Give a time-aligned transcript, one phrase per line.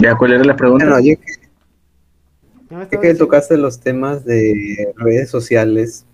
[0.00, 0.86] Ya, ¿cuál era la pregunta?
[0.86, 6.06] Bueno, ya que, ya que tocaste los temas de redes sociales,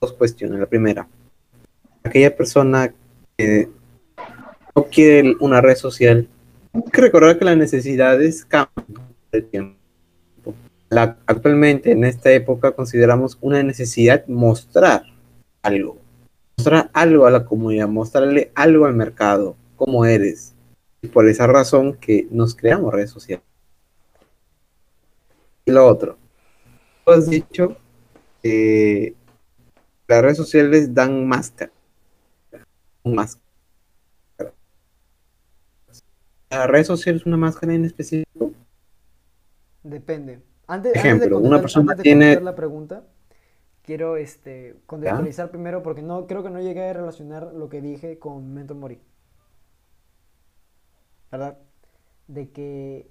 [0.00, 0.60] dos cuestiones.
[0.60, 1.08] La primera,
[2.04, 2.94] aquella persona
[3.36, 3.68] que
[4.76, 6.28] no quiere una red social,
[6.72, 8.86] hay que recordar que las necesidades cambian
[9.32, 9.76] de tiempo.
[10.88, 15.02] La- actualmente, en esta época, consideramos una necesidad mostrar
[15.62, 15.98] algo.
[16.58, 20.51] Mostrar algo a la comunidad, mostrarle algo al mercado, cómo eres.
[21.02, 23.44] Y por esa razón que nos creamos redes sociales.
[25.64, 26.16] Y lo otro,
[27.04, 27.76] tú has dicho
[28.42, 29.14] que
[30.06, 31.72] las redes sociales dan máscara.
[33.04, 33.42] Máscara.
[36.50, 38.52] ¿La red social es una máscara en específico?
[39.82, 40.40] Depende.
[40.68, 43.04] Antes, Ejemplo, antes de una persona antes de tiene- la pregunta,
[43.82, 48.18] quiero este, contextualizar primero porque no creo que no llegué a relacionar lo que dije
[48.20, 49.00] con Memento Mori.
[52.28, 53.10] De que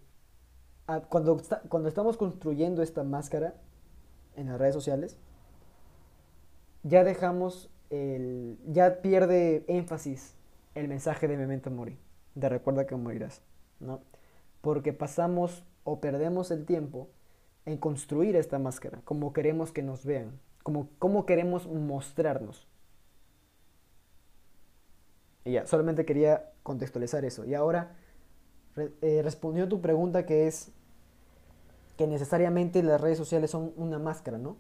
[0.88, 3.56] ah, cuando, cuando estamos construyendo esta máscara
[4.36, 5.18] en las redes sociales,
[6.84, 8.58] ya dejamos el.
[8.68, 10.36] ya pierde énfasis
[10.76, 11.98] el mensaje de Memento Mori.
[12.36, 13.42] De recuerda que morirás.
[13.80, 14.02] ¿No?
[14.62, 17.10] Porque pasamos o perdemos el tiempo
[17.66, 22.68] en construir esta máscara, como queremos que nos vean, como, como queremos mostrarnos.
[25.44, 27.46] Y ya, solamente quería contextualizar eso.
[27.46, 27.96] Y ahora,
[28.78, 30.72] eh, respondió tu pregunta que es
[31.98, 34.58] que necesariamente las redes sociales son una máscara, ¿no?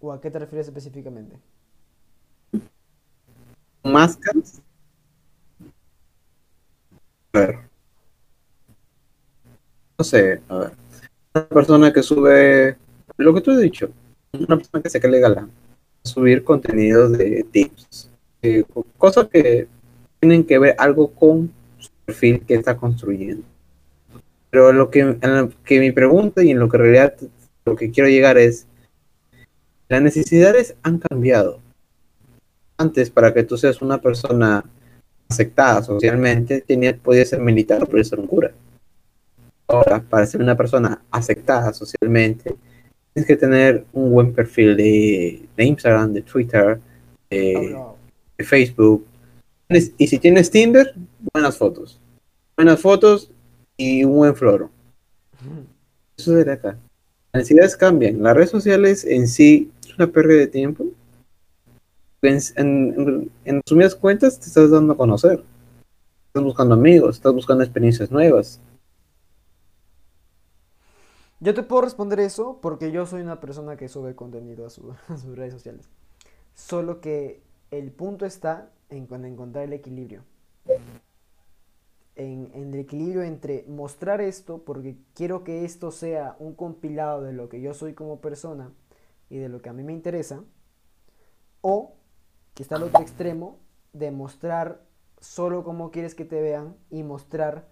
[0.00, 1.36] ¿O a qué te refieres específicamente?
[3.82, 4.62] ¿Máscaras?
[7.32, 7.58] A ver.
[9.98, 10.72] No sé, a ver.
[11.34, 12.76] Una persona que sube
[13.16, 13.90] lo que tú has dicho,
[14.32, 15.50] una persona que se cree galán,
[16.04, 18.08] subir contenido de tips,
[18.42, 18.64] eh,
[18.96, 19.68] cosas que
[20.20, 23.44] tienen que ver algo con su perfil que está construyendo.
[24.50, 25.18] Pero lo que,
[25.64, 27.14] que mi pregunta y en lo que en realidad
[27.64, 28.66] lo que quiero llegar es,
[29.88, 31.60] las necesidades han cambiado.
[32.76, 34.64] Antes, para que tú seas una persona
[35.28, 38.52] aceptada socialmente, tenía, podía ser militar o podía ser un cura.
[39.66, 42.54] Ahora, para ser una persona aceptada socialmente,
[43.12, 46.80] tienes que tener un buen perfil de, de Instagram, de Twitter,
[47.28, 47.76] de
[48.44, 49.06] Facebook.
[49.98, 50.94] Y si tienes Tinder,
[51.32, 52.00] buenas fotos.
[52.56, 53.30] Buenas fotos
[53.76, 54.70] y un buen floro.
[56.16, 56.78] Eso de acá.
[57.32, 58.22] Las necesidades cambian.
[58.22, 60.86] Las redes sociales en sí es una pérdida de tiempo.
[62.22, 65.44] En, en, en resumidas cuentas, te estás dando a conocer.
[66.28, 68.60] Estás buscando amigos, estás buscando experiencias nuevas.
[71.40, 74.68] Yo te puedo responder eso porque yo soy una persona que sube contenido a,
[75.12, 75.88] a sus redes sociales.
[76.54, 80.24] Solo que el punto está en, con encontrar el equilibrio.
[82.16, 87.48] En, el equilibrio entre mostrar esto porque quiero que esto sea un compilado de lo
[87.48, 88.72] que yo soy como persona
[89.30, 90.42] y de lo que a mí me interesa.
[91.60, 91.94] O
[92.54, 93.58] que está al otro extremo
[93.92, 94.82] de mostrar
[95.20, 97.68] solo como quieres que te vean y mostrar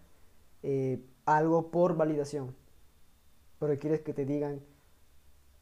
[0.62, 2.54] eh, algo por validación
[3.58, 4.60] porque quieres que te digan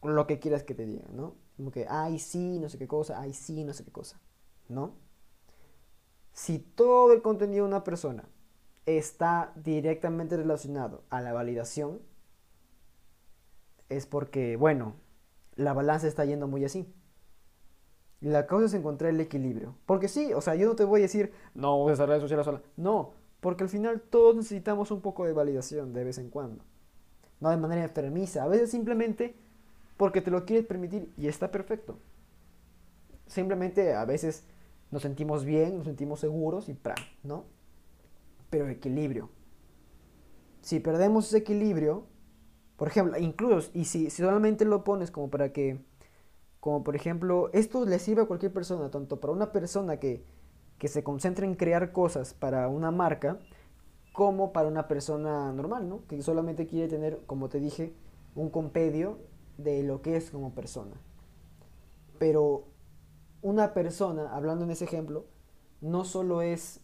[0.02, 1.34] lo que quieras que te digan, ¿no?
[1.56, 4.20] Como que, ay, sí, no sé qué cosa, ay, sí, no sé qué cosa,
[4.68, 4.94] ¿no?
[6.32, 8.24] Si todo el contenido de una persona
[8.86, 12.00] está directamente relacionado a la validación,
[13.88, 14.94] es porque, bueno,
[15.54, 16.92] la balanza está yendo muy así.
[18.20, 19.76] La cosa es encontrar el equilibrio.
[19.86, 22.44] Porque sí, o sea, yo no te voy a decir, no, voy a redes sociales
[22.44, 22.62] sola.
[22.76, 26.64] No, porque al final todos necesitamos un poco de validación de vez en cuando
[27.44, 29.34] no de manera enfermiza, a veces simplemente
[29.98, 31.98] porque te lo quieres permitir y está perfecto.
[33.26, 34.44] Simplemente a veces
[34.94, 36.94] nos sentimos bien, nos sentimos seguros y ¡pra!
[37.24, 37.46] ¿no?
[38.48, 39.28] Pero equilibrio.
[40.60, 42.06] Si perdemos ese equilibrio,
[42.76, 45.80] por ejemplo, incluso, y si, si solamente lo pones como para que,
[46.60, 50.24] como por ejemplo, esto le sirve a cualquier persona, tanto para una persona que,
[50.78, 53.40] que se concentra en crear cosas para una marca,
[54.12, 56.06] como para una persona normal, ¿no?
[56.06, 57.92] Que solamente quiere tener, como te dije,
[58.36, 59.18] un compendio
[59.58, 60.94] de lo que es como persona.
[62.20, 62.68] Pero
[63.44, 65.26] una persona, hablando en ese ejemplo,
[65.82, 66.80] no solo es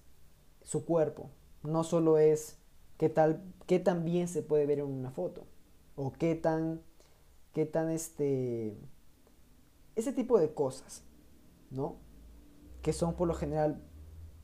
[0.60, 1.30] su cuerpo,
[1.62, 2.58] no solo es
[2.98, 5.46] qué tal, qué tan bien se puede ver en una foto,
[5.96, 6.82] o qué tan,
[7.54, 8.76] qué tan este,
[9.96, 11.02] ese tipo de cosas,
[11.70, 11.96] ¿no?
[12.82, 13.82] Que son por lo general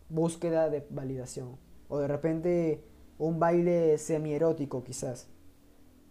[0.09, 1.59] búsqueda de validación,
[1.91, 2.83] o de repente
[3.19, 5.29] un baile semi-erótico quizás,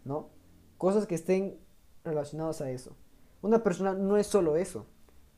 [0.03, 0.29] ¿no?
[0.77, 1.59] Cosas que estén
[2.03, 2.95] relacionadas a eso.
[3.41, 4.85] Una persona no es solo eso,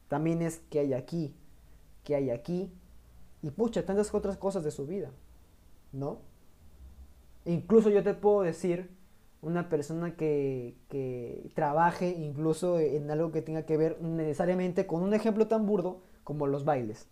[0.08, 1.36] también es que hay aquí,
[2.04, 2.72] que hay aquí,
[3.42, 5.12] y pucha, tantas otras cosas de su vida,
[5.92, 6.20] ¿no?
[7.46, 8.90] Incluso yo te puedo decir,
[9.42, 15.14] una persona que, que trabaje incluso en algo que tenga que ver necesariamente con un
[15.14, 17.08] ejemplo tan burdo como los bailes,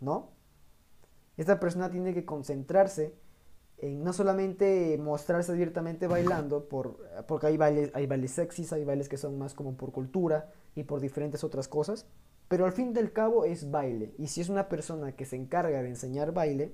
[0.00, 0.30] ¿no?
[1.36, 3.14] Esta persona tiene que concentrarse
[3.78, 9.08] en no solamente mostrarse abiertamente bailando, por, porque hay bailes, hay bailes sexys, hay bailes
[9.08, 12.06] que son más como por cultura y por diferentes otras cosas,
[12.46, 14.14] pero al fin del cabo es baile.
[14.16, 16.72] Y si es una persona que se encarga de enseñar baile,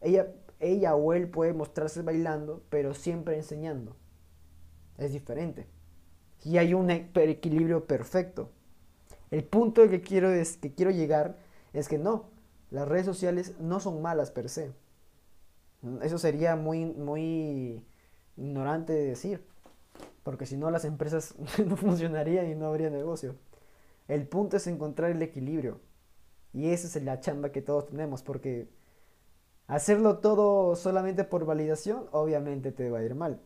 [0.00, 3.96] ella, ella o él puede mostrarse bailando, pero siempre enseñando.
[4.98, 5.66] Es diferente.
[6.44, 8.50] Y hay un equilibrio perfecto.
[9.32, 11.38] El punto que quiero, es, que quiero llegar
[11.72, 12.30] es que no,
[12.70, 14.72] las redes sociales no son malas per se.
[16.02, 17.84] Eso sería muy, muy
[18.36, 19.44] ignorante de decir,
[20.22, 21.34] porque si no las empresas
[21.66, 23.36] no funcionarían y no habría negocio.
[24.08, 25.80] El punto es encontrar el equilibrio.
[26.52, 28.68] Y esa es la chamba que todos tenemos, porque
[29.66, 33.40] hacerlo todo solamente por validación, obviamente te va a ir mal.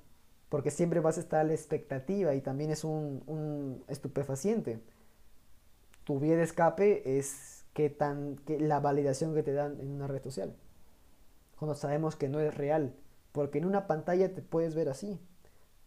[0.49, 4.81] Porque siempre vas a estar a la expectativa y también es un, un estupefaciente.
[6.05, 10.07] Tu vía de escape es que tan, que la validación que te dan en una
[10.07, 10.55] red social.
[11.59, 12.95] Cuando sabemos que no es real.
[13.33, 15.21] Porque en una pantalla te puedes ver así.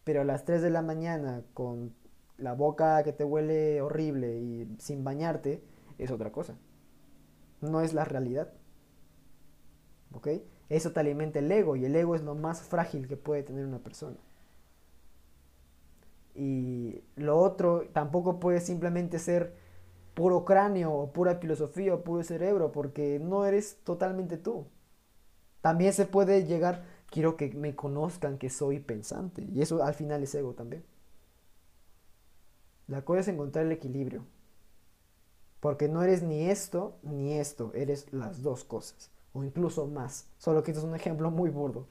[0.09, 1.93] Pero a las 3 de la mañana con
[2.39, 5.63] la boca que te huele horrible y sin bañarte
[5.99, 6.57] es otra cosa.
[7.61, 8.51] No es la realidad.
[10.11, 10.29] ¿Ok?
[10.67, 13.67] Eso te alimenta el ego y el ego es lo más frágil que puede tener
[13.67, 14.17] una persona.
[16.33, 19.53] Y lo otro tampoco puede simplemente ser
[20.15, 24.65] puro cráneo o pura filosofía o puro cerebro porque no eres totalmente tú.
[25.61, 30.23] También se puede llegar, quiero que me conozcan que soy pensante y eso al final
[30.23, 30.83] es ego también.
[32.89, 34.25] La cosa es encontrar el equilibrio.
[35.61, 39.09] Porque no eres ni esto ni esto, eres las dos cosas.
[39.33, 40.25] O incluso más.
[40.37, 41.85] Solo que esto es un ejemplo muy burdo.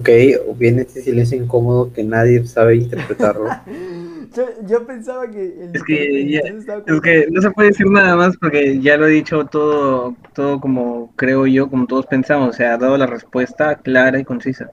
[0.00, 0.08] Ok,
[0.48, 3.48] o viene este silencio incómodo que nadie sabe interpretarlo.
[4.66, 5.68] yo, pensaba que...
[5.74, 9.44] es, que, es que no se puede decir nada más porque ya lo he dicho
[9.44, 12.48] todo, todo como creo yo, como todos pensamos.
[12.48, 14.70] O sea, ha dado la respuesta clara y concisa.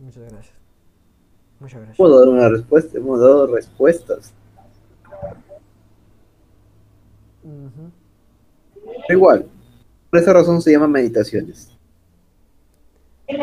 [0.00, 0.54] Muchas gracias.
[1.60, 1.96] Muchas gracias.
[1.96, 4.34] Puedo dar una respuesta, hemos dado respuestas.
[9.08, 9.46] Igual,
[10.10, 11.79] por esa razón se llama meditaciones.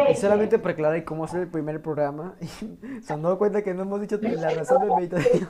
[0.10, 2.36] Y solamente para aclarar cómo hacer el primer programa,
[3.04, 5.48] se han dado cuenta que no hemos dicho la razón de meditación.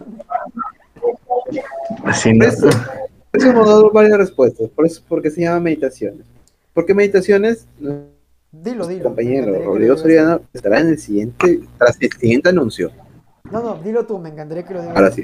[2.05, 2.45] Así no.
[2.45, 2.69] Por eso,
[3.33, 4.69] eso hemos dado varias respuestas.
[4.69, 6.25] Por eso, porque se llama meditaciones.
[6.73, 7.67] Porque meditaciones,
[8.51, 9.03] Dilo, dilo.
[9.03, 12.91] compañero Rodrigo Soriano estará en el siguiente, tras el siguiente anuncio.
[13.51, 14.95] No, no, dilo tú, me encantaría que lo digas.
[14.95, 15.23] Ahora sí.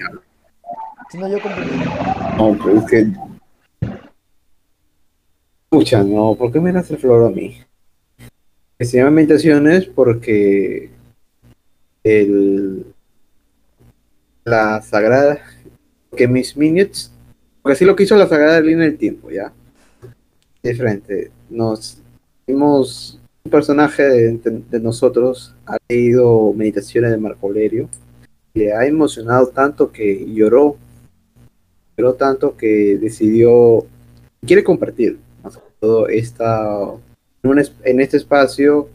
[1.09, 1.89] Si no, yo complemento.
[2.38, 3.07] No, pero es que.
[5.71, 7.57] Escucha, no, ¿por qué me das el flor a mí?
[8.85, 10.89] Se llama meditaciones porque
[12.03, 12.85] el,
[14.44, 15.39] la sagrada,
[16.15, 17.12] que mis minutes,
[17.61, 19.54] porque así lo que hizo la sagrada línea del tiempo, ¿ya?
[20.61, 21.31] Diferente.
[21.49, 22.02] Nos
[22.45, 27.90] vimos un personaje de, nosotros, ha leído meditaciones de Marco Aurelio,
[28.54, 30.78] le ha emocionado tanto que lloró,
[31.97, 33.85] lloró tanto que decidió,
[34.45, 35.19] quiere compartir
[35.80, 36.94] todo esta
[37.44, 38.90] un en este espacio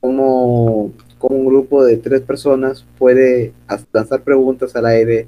[0.00, 3.52] como, un grupo de tres personas puede
[3.92, 5.26] lanzar preguntas al aire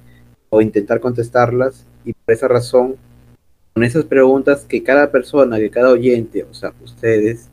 [0.48, 2.96] o intentar contestarlas y por esa razón
[3.72, 7.48] con esas preguntas que cada persona, que cada oyente, o sea, ustedes,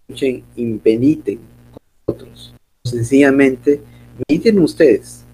[0.00, 1.38] escuchen y mediten
[1.70, 2.54] con nosotros.
[2.84, 3.80] Sencillamente,
[4.28, 5.24] mediten ustedes.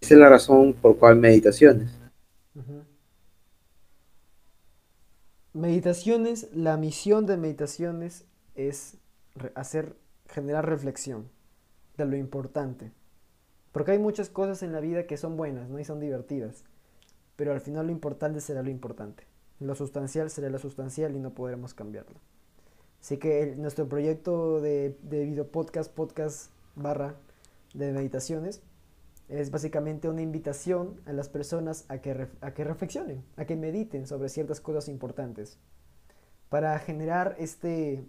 [0.00, 1.90] Esa es la razón por cual meditaciones.
[2.54, 2.82] Ujú.
[5.56, 8.98] Meditaciones, la misión de meditaciones es
[9.54, 9.96] hacer,
[10.28, 11.30] generar reflexión
[11.96, 12.92] de lo importante.
[13.72, 15.80] Porque hay muchas cosas en la vida que son buenas, ¿no?
[15.80, 16.62] Y son divertidas.
[17.36, 19.22] Pero al final lo importante será lo importante.
[19.58, 22.20] Lo sustancial será lo sustancial y no podremos cambiarlo.
[23.00, 27.14] Así que nuestro proyecto de, de video podcast, podcast barra
[27.72, 28.60] de meditaciones,
[29.28, 34.06] es básicamente una invitación a las personas a que, a que reflexionen, a que mediten
[34.06, 35.58] sobre ciertas cosas importantes,
[36.48, 38.06] para generar este,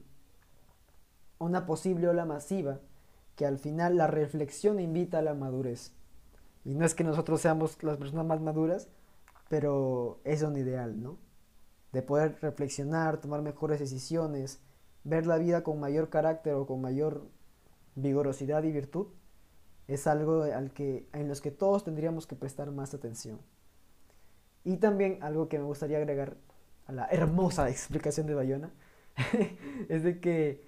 [1.39, 2.79] una posible ola masiva
[3.35, 5.93] que al final la reflexión invita a la madurez.
[6.65, 8.89] Y no es que nosotros seamos las personas más maduras,
[9.47, 11.17] pero es un ideal, ¿no?
[11.93, 14.59] De poder reflexionar, tomar mejores decisiones,
[15.03, 17.29] ver la vida con mayor carácter o con mayor
[17.95, 19.07] vigorosidad y virtud,
[19.87, 23.39] es algo al que, en los que todos tendríamos que prestar más atención.
[24.63, 26.37] Y también algo que me gustaría agregar
[26.85, 28.71] a la hermosa explicación de Bayona,
[29.89, 30.67] es de que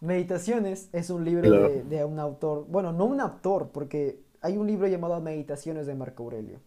[0.00, 4.66] Meditaciones es un libro de, de, un autor, bueno, no un autor, porque hay un
[4.66, 6.60] libro llamado Meditaciones de Marco Aurelio.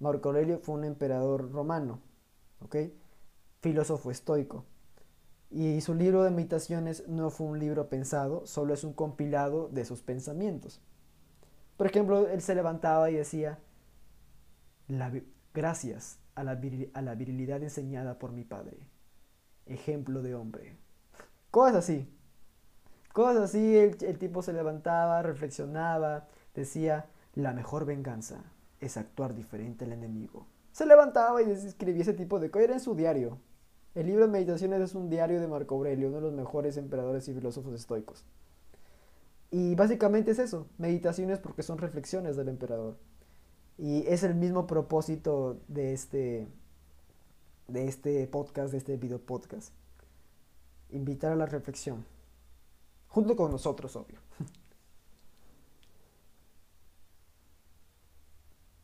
[0.00, 2.00] Marco Aurelio fue un emperador romano,
[2.64, 2.76] ¿ok?
[3.60, 4.64] Filósofo estoico.
[5.50, 9.84] Y su libro de meditaciones no fue un libro pensado, solo es un compilado de
[9.84, 10.80] sus pensamientos.
[11.82, 13.58] Por ejemplo, él se levantaba y decía,
[15.52, 18.86] gracias a la, la virilidad enseñada por mi padre,
[19.66, 20.76] ejemplo de hombre.
[21.50, 22.08] Cosas así.
[23.12, 28.44] Cosas así, el, tipo se levantaba, reflexionaba, decía, la mejor venganza
[28.78, 30.46] es actuar diferente al enemigo.
[30.70, 33.38] Se levantaba y escribía ese tipo de cosas, era en su diario.
[33.96, 37.26] El libro de Meditaciones es un diario de Marco Aurelio, uno de los mejores emperadores
[37.26, 38.24] y filósofos estoicos.
[39.52, 42.96] Y básicamente es eso, meditaciones porque son reflexiones del emperador.
[43.76, 46.48] Y es el mismo propósito de este,
[47.68, 49.74] de este podcast, de este video podcast.
[50.88, 52.06] Invitar a la reflexión.
[53.08, 54.20] Junto con nosotros, obvio.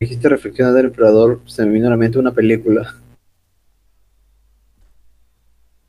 [0.01, 2.95] Dijiste reflexiones del emperador, se me vino a la mente una película.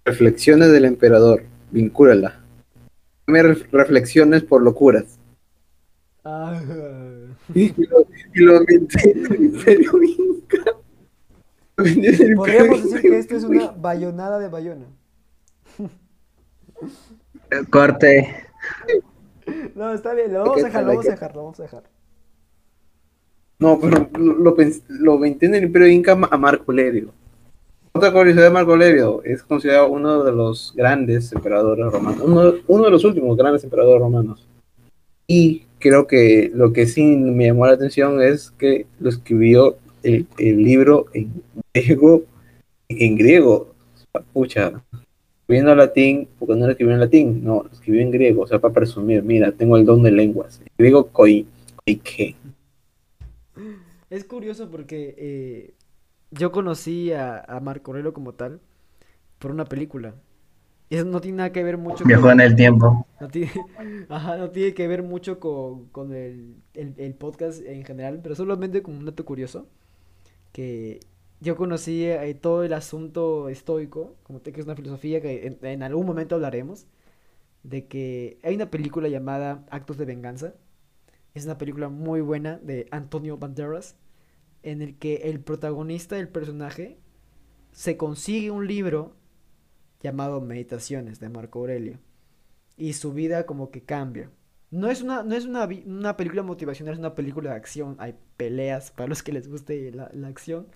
[0.05, 2.39] Reflexiones del emperador, vincúlala.
[3.71, 5.19] Reflexiones por locuras.
[6.23, 6.59] Ah.
[7.53, 10.63] Y lo, y lo Imperio Inca.
[12.35, 14.85] Podríamos decir que esto es una bayonada de Bayona.
[17.69, 18.45] Corte.
[19.75, 21.83] No, está bien, lo vamos a dejar, lo vamos a dejar, lo vamos a dejar.
[23.59, 24.55] No, pero lo,
[24.87, 27.11] lo, en el Imperio Inca a Marco Aurelio.
[27.99, 32.85] Otra curiosidad de Marco Aurelio es considerado uno de los grandes emperadores romanos, uno, uno
[32.85, 34.47] de los últimos grandes emperadores romanos.
[35.27, 40.25] Y creo que lo que sí me llamó la atención es que lo escribió el,
[40.37, 42.23] el libro en griego,
[42.87, 43.75] en griego,
[44.31, 44.81] pucha,
[45.41, 48.59] escribiendo latín, porque no lo escribió en latín, no, lo escribió en griego, o sea,
[48.59, 50.61] para presumir, mira, tengo el don de lenguas.
[50.61, 51.45] En griego, koi,
[51.83, 52.33] qué.
[54.09, 55.73] Es curioso porque eh,
[56.31, 58.59] yo conocí a, a, Marco Aurelio como tal
[59.39, 60.15] por una película.
[60.89, 63.05] Y eso no tiene nada que ver mucho Viajó en el tiempo.
[63.21, 63.51] No tiene,
[64.09, 68.35] ajá, no tiene que ver mucho con, con el, el, el, podcast en general, pero
[68.35, 69.67] solamente como un dato curioso,
[70.51, 70.99] que
[71.41, 76.05] yo conocí eh, todo el asunto estoico, como que es una filosofía que en, algún
[76.05, 76.85] momento hablaremos,
[77.63, 80.53] de que hay una película llamada Actos de Venganza.
[81.33, 83.95] Es una película muy buena de Antonio Banderas,
[84.63, 86.99] en el que el protagonista del personaje
[87.71, 89.15] se consigue un libro
[90.01, 91.99] llamado Meditaciones de Marco Aurelio
[92.77, 94.31] y su vida como que cambia.
[94.71, 97.95] No es una, no es una, una película motivacional, es una película de acción.
[97.99, 100.67] Hay peleas para los que les guste la, la acción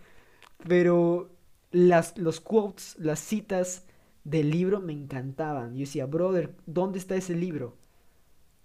[0.67, 1.31] pero
[1.71, 3.85] las, los quotes, las citas
[4.23, 5.73] del libro me encantaban.
[5.73, 7.77] Yo decía, brother, ¿dónde está ese libro?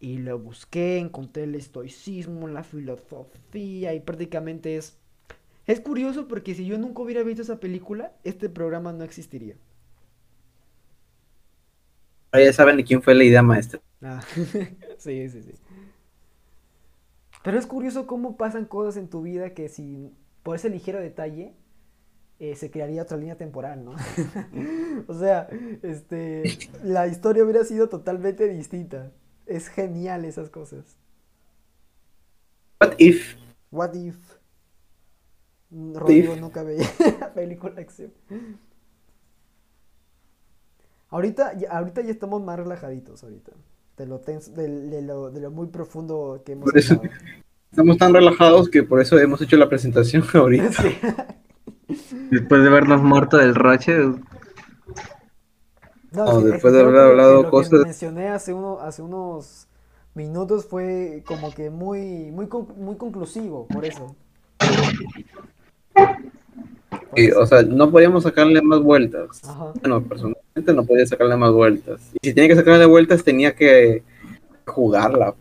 [0.01, 4.99] Y lo busqué, encontré el estoicismo, la filosofía y prácticamente es...
[5.69, 9.55] Es curioso porque si yo nunca hubiera visto esa película, este programa no existiría.
[12.33, 13.79] Ya saben de quién fue la idea maestra.
[14.01, 14.23] Ah,
[14.97, 15.53] sí, sí, sí.
[17.45, 20.11] Pero es curioso cómo pasan cosas en tu vida que si
[20.43, 21.55] por ese ligero detalle
[22.39, 23.95] eh, se crearía otra línea temporal, ¿no?
[25.07, 25.49] o sea,
[25.83, 26.45] este,
[26.83, 29.13] la historia hubiera sido totalmente distinta.
[29.45, 30.97] Es genial esas cosas.
[32.81, 33.37] What if?
[33.71, 34.38] What if?
[35.71, 36.89] Rodrigo nunca veía
[37.35, 38.13] película de acción.
[41.11, 43.53] Ahorita, ahorita ya estamos más relajaditos ahorita.
[43.97, 46.71] De lo, de, lo, de lo muy profundo que hemos
[47.71, 50.83] Estamos tan relajados que por eso hemos hecho la presentación ahorita.
[52.31, 53.97] Después de vernos muerto del roche.
[56.13, 57.81] No, después de haber hablado lo cosas.
[57.81, 59.69] Que mencioné hace, uno, hace unos
[60.15, 64.17] minutos fue como que muy, muy, muy conclusivo, por eso.
[67.37, 69.43] O sea, no podíamos sacarle más vueltas.
[69.81, 72.01] Bueno, personalmente no podía sacarle más vueltas.
[72.21, 74.03] Y si tenía que sacarle vueltas, tenía que
[74.67, 75.35] jugarla.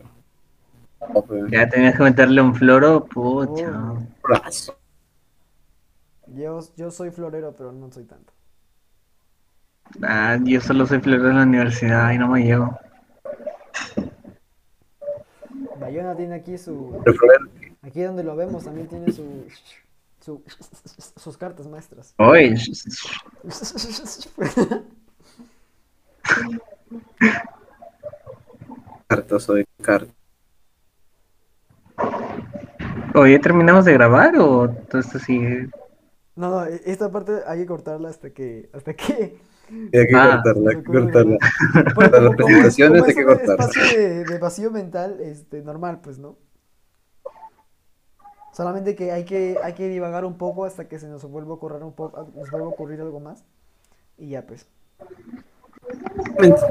[1.50, 3.72] Ya tenías que meterle un floro, pucha.
[3.72, 4.00] Oh.
[6.36, 8.34] Yo, yo soy florero, pero no soy tanto.
[10.04, 12.78] Ah, yo solo soy florero en la universidad y no me llevo.
[15.80, 17.02] Bayona tiene aquí su.
[17.82, 19.24] Aquí donde lo vemos también tiene su,
[20.28, 20.44] su-
[21.16, 22.14] sus cartas maestras.
[22.18, 22.56] Oye,
[29.08, 30.14] Cartas o de cartas.
[33.16, 35.70] oye, ¿terminamos de grabar o todo esto sigue?
[36.36, 39.40] No, no, esta parte hay que cortarla hasta que, hasta que.
[39.70, 41.38] Hay que Ah, cortarla, hay que cortarla.
[41.96, 43.54] Porque Para las presentaciones hay es que un cortarla.
[43.66, 46.38] espacio de, de vacío mental, este, normal, pues, ¿no?
[48.58, 51.54] Solamente que hay que, hay que divagar un poco hasta que se nos vuelva a
[51.54, 53.46] ocurrir un poco, nos vuelva a ocurrir algo más.
[54.18, 54.66] Y ya, pues.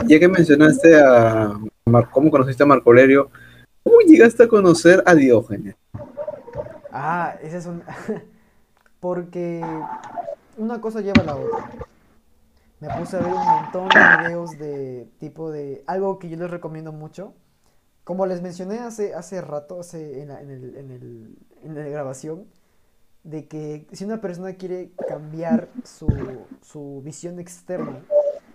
[0.08, 3.30] Ya que mencionaste a Mar- cómo conociste a Marco Aurelio,
[3.84, 5.76] ¿cómo llegaste a conocer a Diógenes?
[6.90, 7.84] Ah, ese es un...
[8.98, 9.64] Porque
[10.56, 11.70] una cosa lleva a la otra.
[12.80, 15.84] Me puse a ver un montón de videos de tipo de...
[15.86, 17.32] Algo que yo les recomiendo mucho.
[18.02, 21.82] Como les mencioné hace, hace rato, hace, en, la, en, el, en, el, en la
[21.82, 22.46] grabación,
[23.22, 26.06] de que si una persona quiere cambiar su,
[26.62, 28.02] su visión externa,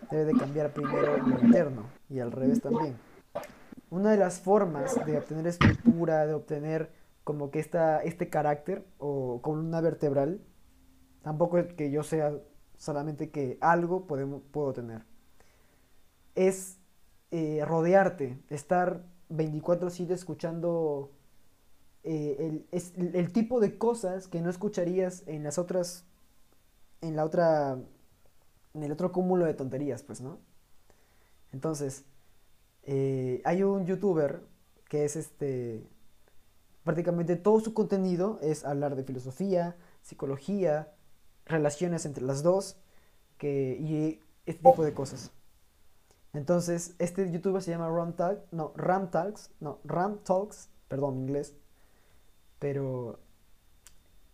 [0.09, 2.95] debe de cambiar primero lo interno y al revés también.
[3.89, 6.91] Una de las formas de obtener estructura, de obtener
[7.23, 10.41] como que esta, este carácter o columna vertebral,
[11.21, 12.33] tampoco es que yo sea
[12.77, 15.05] solamente que algo podemos, puedo tener.
[16.35, 16.79] Es
[17.31, 21.11] eh, rodearte, estar 24/7 escuchando
[22.03, 26.05] eh, el, es- el- tipo de cosas que no escucharías en las otras,
[27.01, 27.79] en la otra,
[28.73, 30.39] en el otro cúmulo de tonterías, pues, ¿no?
[31.51, 32.05] Entonces,
[32.83, 34.41] eh, hay un youtuber
[34.89, 35.83] que es este,
[36.83, 40.93] prácticamente todo su contenido es hablar de filosofía, psicología,
[41.45, 42.77] relaciones entre las dos,
[43.37, 45.31] que, y este tipo de cosas.
[46.33, 51.55] Entonces, este youtuber se llama Ram Talk, no, Ram Talks, no, Ram Talks, perdón, inglés,
[52.61, 53.19] pero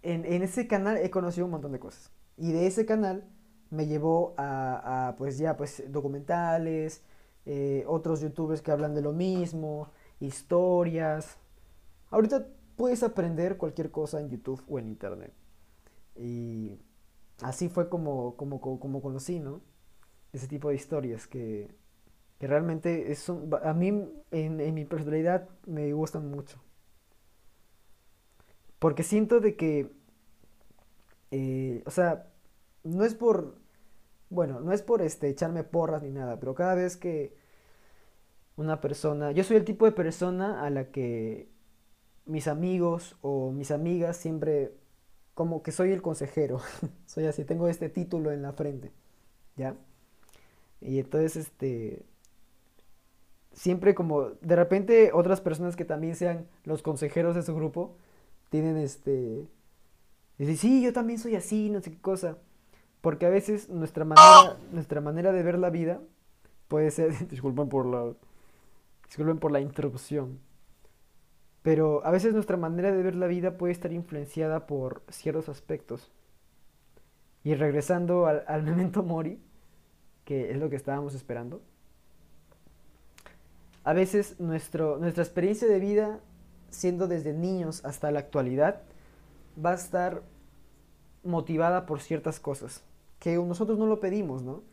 [0.01, 2.11] en, en ese canal he conocido un montón de cosas.
[2.35, 3.23] Y de ese canal
[3.69, 7.05] me llevó a, a, pues ya, pues documentales,
[7.45, 11.37] eh, otros youtubers que hablan de lo mismo, historias.
[12.09, 15.33] Ahorita puedes aprender cualquier cosa en YouTube o en Internet.
[16.17, 16.77] Y
[17.41, 19.61] así fue como, como, como, conocí, ¿no?
[20.33, 21.73] Ese tipo de historias que,
[22.39, 23.87] que realmente es a mí
[24.31, 26.59] en, en mi personalidad me gustan mucho.
[28.79, 29.91] Porque siento de que,
[31.31, 32.27] eh, o sea,
[32.83, 33.55] no es por,
[34.29, 37.35] bueno, no es por este, echarme porras ni nada, pero cada vez que
[38.55, 41.49] una persona, yo soy el tipo de persona a la que
[42.25, 44.73] mis amigos o mis amigas siempre,
[45.33, 46.59] como que soy el consejero,
[47.05, 48.91] soy así, tengo este título en la frente,
[49.55, 49.75] ¿ya?
[50.81, 52.05] Y entonces, este,
[53.53, 57.95] siempre como, de repente otras personas que también sean los consejeros de su grupo,
[58.49, 59.47] tienen este,
[60.37, 62.37] dicen, sí, yo también soy así, no sé qué cosa,
[63.01, 66.01] porque a veces nuestra manera, nuestra manera de ver la vida
[66.67, 68.13] puede ser, disculpen por la,
[69.05, 70.39] disculpen por la interrupción,
[71.61, 76.11] pero a veces nuestra manera de ver la vida puede estar influenciada por ciertos aspectos.
[77.43, 79.39] Y regresando al, al memento mori,
[80.25, 81.61] que es lo que estábamos esperando,
[83.87, 86.19] a veces nuestro, nuestra experiencia de vida,
[86.69, 88.81] siendo desde niños hasta la actualidad,
[89.63, 90.23] va a estar
[91.23, 92.83] motivada por ciertas cosas,
[93.19, 94.63] que nosotros no lo pedimos, ¿no?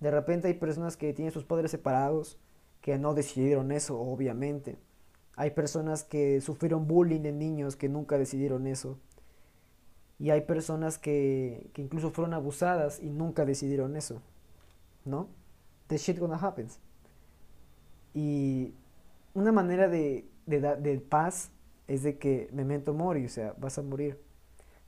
[0.00, 2.38] De repente hay personas que tienen sus padres separados,
[2.80, 4.78] que no decidieron eso, obviamente.
[5.36, 8.98] Hay personas que sufrieron bullying de niños que nunca decidieron eso.
[10.18, 14.22] Y hay personas que, que incluso fueron abusadas y nunca decidieron eso.
[15.04, 15.28] ¿No?
[15.86, 16.68] The shit gonna happen.
[18.14, 18.74] Y
[19.34, 21.52] una manera de, de, paz
[21.86, 24.20] es de que memento mori, o sea, vas a morir.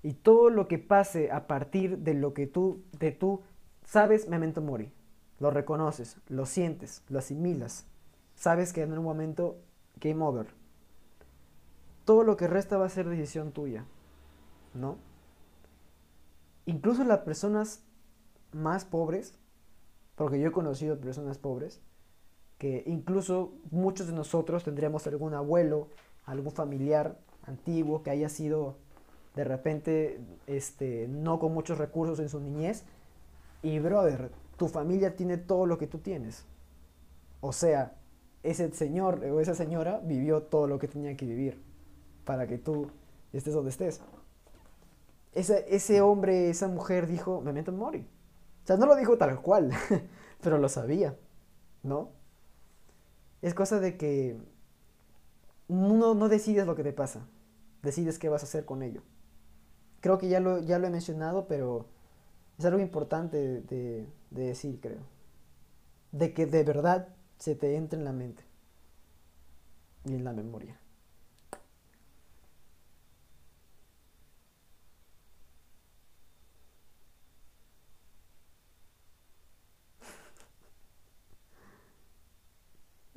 [0.02, 3.42] Y todo lo que pase a partir de lo que tú, de tú
[3.84, 4.92] sabes, memento mori.
[5.38, 7.86] Lo reconoces, lo sientes, lo asimilas.
[8.34, 9.58] Sabes que en un momento,
[10.00, 10.46] game over.
[12.04, 13.84] Todo lo que resta va a ser decisión tuya,
[14.74, 14.98] ¿no?
[16.66, 17.84] Incluso las personas
[18.52, 19.38] más pobres,
[20.14, 21.80] porque yo he conocido personas pobres,
[22.62, 25.88] que incluso muchos de nosotros tendríamos algún abuelo,
[26.24, 28.76] algún familiar antiguo que haya sido
[29.34, 32.84] de repente este, no con muchos recursos en su niñez.
[33.64, 36.44] Y brother, tu familia tiene todo lo que tú tienes.
[37.40, 37.96] O sea,
[38.44, 41.60] ese señor o esa señora vivió todo lo que tenía que vivir
[42.24, 42.86] para que tú
[43.32, 44.00] estés donde estés.
[45.32, 48.06] Ese, ese hombre, esa mujer dijo, memento mori.
[48.62, 49.72] O sea, no lo dijo tal cual,
[50.40, 51.16] pero lo sabía,
[51.82, 52.21] ¿no?
[53.42, 54.36] Es cosa de que
[55.68, 57.26] no, no decides lo que te pasa.
[57.82, 59.02] decides qué vas a hacer con ello.
[60.00, 61.86] Creo que ya lo, ya lo he mencionado, pero
[62.58, 65.02] es algo importante de, de decir, creo.
[66.12, 68.44] De que de verdad se te entre en la mente
[70.04, 70.78] y en la memoria.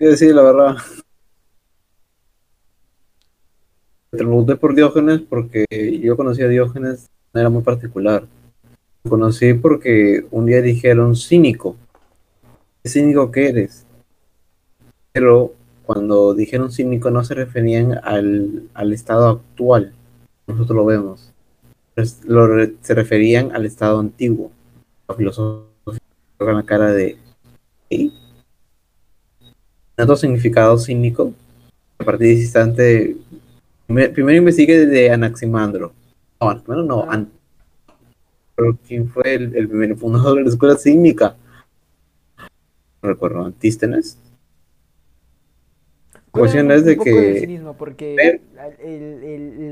[0.06, 0.76] Quiero decir la verdad.
[4.12, 5.66] Te pregunté por Diógenes porque
[6.00, 8.28] yo conocí a Diógenes de manera muy particular.
[9.04, 11.76] Lo conocí porque un día dijeron cínico.
[12.84, 13.88] ¿Qué cínico que eres?
[15.12, 15.56] Pero
[15.88, 19.92] cuando dijeron cínico no se referían al, al estado actual.
[20.46, 21.34] Nosotros lo vemos.
[21.96, 24.52] se referían al estado antiguo.
[25.08, 25.66] La filosofía
[26.38, 27.18] con la cara de
[30.04, 31.34] otro significado cínico,
[31.98, 33.18] a partir de ese instante,
[33.88, 35.94] primero investigué de Anaximandro.
[36.42, 37.26] No, bueno, no, ah.
[38.56, 41.36] pero ¿quién fue el, el, primer fundador de la escuela cínica?
[43.02, 44.20] No recuerdo, Antístenes.
[46.14, 47.62] La cuestión es de que...
[47.78, 48.42] porque
[48.84, 49.24] el,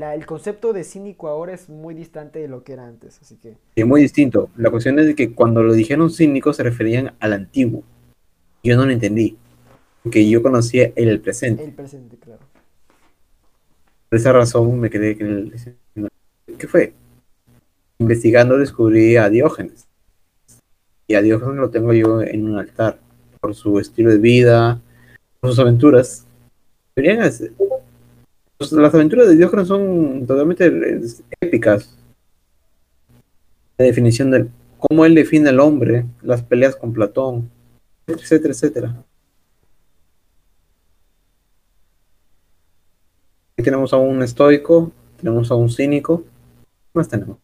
[0.02, 3.58] el, concepto de cínico ahora es muy distante de lo que era antes, así que...
[3.76, 4.48] Es muy distinto.
[4.56, 7.82] La cuestión es de que cuando lo dijeron cínico se referían al antiguo.
[8.62, 9.36] Yo no lo entendí
[10.10, 11.64] que yo conocía el presente.
[11.64, 12.40] El presente, claro.
[14.08, 15.52] Por esa razón me quedé en
[15.96, 16.08] el...
[16.58, 16.92] ¿Qué fue?
[17.98, 19.86] Investigando descubrí a Diógenes.
[21.06, 22.98] Y a Diógenes lo tengo yo en un altar.
[23.40, 24.80] Por su estilo de vida,
[25.40, 26.26] por sus aventuras.
[26.94, 31.00] Pues, las aventuras de Diógenes son totalmente
[31.40, 31.96] épicas.
[33.76, 34.46] La definición de
[34.78, 37.50] cómo él define al hombre, las peleas con Platón,
[38.06, 39.04] etcétera, etcétera.
[43.64, 46.22] Tenemos a un estoico, tenemos a un cínico.
[46.22, 47.38] ¿Qué más tenemos?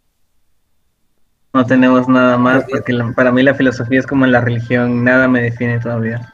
[1.52, 5.42] No tenemos nada más, porque para mí la filosofía es como la religión, nada me
[5.42, 6.32] define todavía.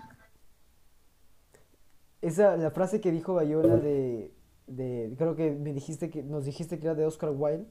[2.21, 4.31] Esa, la frase que dijo Bayona de,
[4.67, 7.67] de, creo que me dijiste que, nos dijiste que era de Oscar Wilde,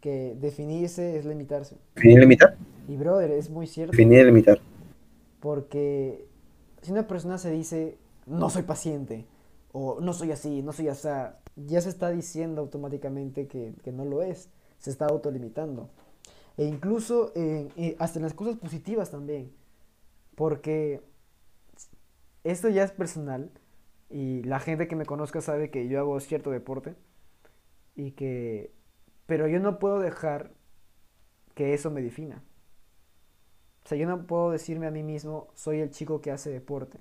[0.00, 1.76] que definirse es limitarse.
[1.94, 2.56] ¿Definir limitar?
[2.88, 3.92] Y brother, es muy cierto.
[3.92, 4.58] Definir limitar.
[5.38, 6.26] Porque
[6.80, 9.24] si una persona se dice, no soy paciente,
[9.72, 11.08] o no soy así, no soy así,
[11.56, 15.90] ya se está diciendo automáticamente que, no lo es, se está autolimitando.
[16.56, 19.52] E incluso eh, hasta en las cosas positivas también,
[20.34, 21.02] porque
[22.44, 23.50] esto ya es personal
[24.10, 26.94] y la gente que me conozca sabe que yo hago cierto deporte
[27.94, 28.72] y que
[29.26, 30.52] pero yo no puedo dejar
[31.54, 32.42] que eso me defina.
[33.84, 36.98] O sea, yo no puedo decirme a mí mismo, soy el chico que hace deporte.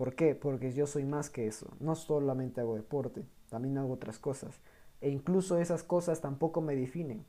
[0.00, 0.34] ¿Por qué?
[0.34, 1.66] Porque yo soy más que eso.
[1.78, 4.58] No solamente hago deporte, también hago otras cosas.
[5.02, 7.26] E incluso esas cosas tampoco me definen.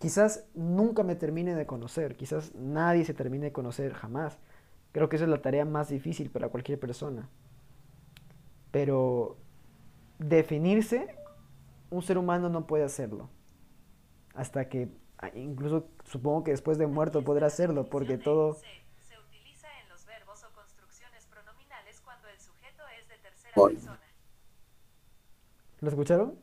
[0.00, 4.36] Quizás nunca me termine de conocer, quizás nadie se termine de conocer jamás.
[4.90, 7.28] Creo que esa es la tarea más difícil para cualquier persona.
[8.72, 9.36] Pero
[10.18, 11.14] definirse,
[11.88, 13.28] un ser humano no puede hacerlo.
[14.34, 14.88] Hasta que,
[15.36, 18.56] incluso supongo que después de muerto podrá hacerlo, porque todo...
[23.56, 23.70] ¿Lo
[25.88, 26.34] escucharon?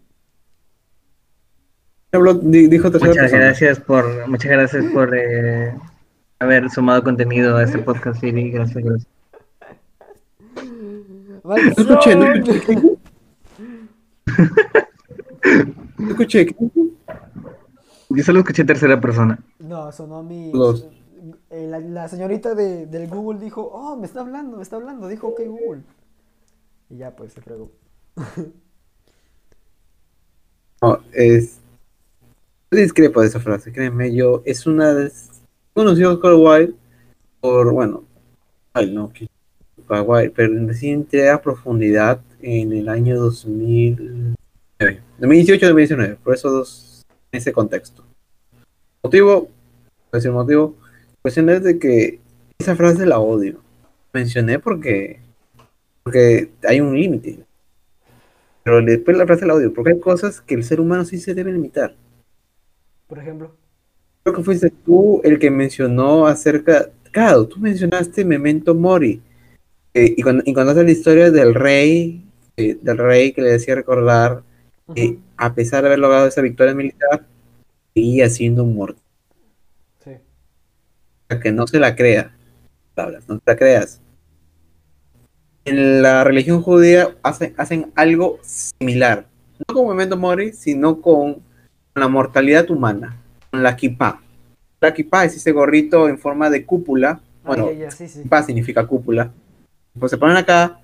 [2.41, 5.71] dijo muchas gracias por muchas gracias por eh,
[6.39, 8.51] haber sumado contenido a este podcast Siri.
[8.51, 9.07] Gracias gracias.
[11.43, 12.97] No escuché no escuché.
[15.97, 16.55] No escuché.
[18.09, 19.39] Yo solo escuché tercera persona.
[19.59, 20.51] No sonó mi
[21.49, 25.29] eh, la, señorita de, del Google dijo oh me está hablando me está hablando dijo
[25.29, 25.81] ok Google
[26.89, 27.71] y ya, pues se fregó.
[30.81, 31.59] no, es.
[32.71, 34.41] discrepo de esa frase, créeme, yo.
[34.45, 34.93] Es una.
[34.93, 35.11] De...
[35.73, 36.33] Conocí a Oscar
[37.39, 38.03] por, bueno.
[38.73, 39.27] Ay, no, que.
[39.87, 44.35] pero recién a profundidad en el año 2009.
[45.19, 47.05] 2018-2019, por eso dos.
[47.31, 48.03] En ese contexto.
[49.03, 49.49] Motivo.
[50.11, 50.75] Decir motivo.
[51.21, 52.19] Cuestión es de que
[52.57, 53.59] esa frase la odio.
[54.13, 55.19] Mencioné porque
[56.07, 57.37] porque hay un límite.
[58.63, 61.33] Pero después la frase del audio, porque hay cosas que el ser humano sí se
[61.33, 61.95] debe limitar.
[63.07, 63.53] Por ejemplo.
[64.23, 66.89] Creo que fuiste tú el que mencionó acerca.
[67.11, 69.21] Claro, tú mencionaste Memento Mori.
[69.93, 72.23] Eh, y, cuando, y cuando hace la historia del rey,
[72.55, 74.43] eh, del rey que le decía recordar
[74.95, 77.25] que a pesar de haber logrado esa victoria militar,
[77.93, 79.01] seguía siendo un muerto.
[80.05, 80.11] Sí.
[81.43, 82.33] que no se la crea.
[83.27, 83.99] No te la creas
[85.67, 89.27] en la religión judía hacen, hacen algo similar.
[89.67, 91.41] no con Memento Mori, sino con
[91.93, 93.17] la mortalidad humana,
[93.51, 94.21] con la kippah.
[94.79, 97.19] La kippah es ese gorrito en forma de cúpula.
[97.43, 98.23] Bueno, ya, ya, sí, sí.
[98.23, 99.31] kippah significa cúpula.
[99.99, 100.79] Pues se ponen acá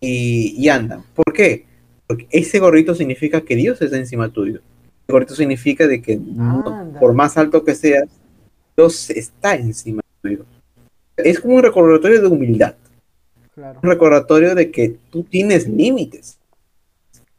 [0.00, 1.04] y, y andan.
[1.14, 1.64] ¿Por qué?
[2.06, 4.60] Porque ese gorrito significa que Dios está encima tuyo.
[5.06, 6.98] El gorrito significa de que Anda.
[6.98, 8.08] por más alto que seas,
[8.76, 10.44] Dios está encima tuyo.
[11.16, 12.74] Es como un recordatorio de humildad
[13.56, 13.80] Claro.
[13.82, 16.38] un recordatorio de que tú tienes límites.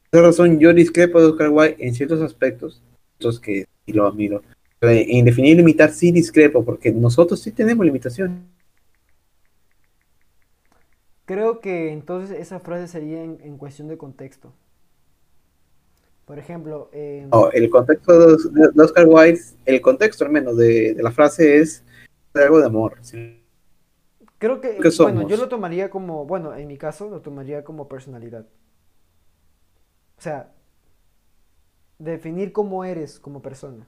[0.10, 2.82] Por esa razón yo discrepo de Oscar Wilde en ciertos aspectos,
[3.20, 4.42] otros que lo admiro.
[4.80, 8.40] Pero En definir y limitar sí discrepo, porque nosotros sí tenemos limitaciones.
[11.26, 14.52] Creo que entonces esa frase sería en, en cuestión de contexto.
[16.26, 21.04] Por ejemplo, eh, No, el contexto de, Oscar Wilde, el contexto al menos de, de
[21.04, 21.84] la frase es
[22.34, 22.98] algo de amor.
[23.02, 23.47] ¿sí?
[24.38, 27.88] Creo que, ¿qué bueno, yo lo tomaría como, bueno, en mi caso lo tomaría como
[27.88, 28.46] personalidad.
[30.18, 30.52] O sea,
[32.00, 33.88] definir cómo eres como persona.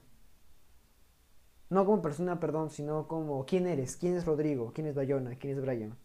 [1.68, 5.56] No como persona, perdón, sino como quién eres, quién es Rodrigo, quién es Bayona, quién
[5.56, 5.96] es Brian.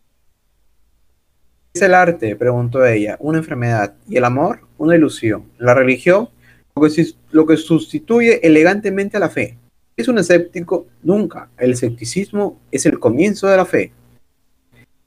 [1.74, 2.36] ¿Qué es el arte?
[2.36, 3.18] Preguntó ella.
[3.20, 3.96] Una enfermedad.
[4.08, 4.62] ¿Y el amor?
[4.78, 5.52] Una ilusión.
[5.58, 6.30] La religión,
[6.76, 9.58] lo que, lo que sustituye elegantemente a la fe.
[9.98, 10.88] ¿Es un escéptico?
[11.02, 11.50] Nunca.
[11.58, 13.92] El escepticismo es el comienzo de la fe.